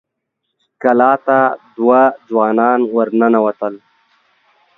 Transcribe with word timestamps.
کلا 0.81 1.11
ته 1.25 1.37
دوه 1.75 2.01
ځوانان 2.27 2.79
ور 2.93 3.09
ننوتل. 3.19 3.73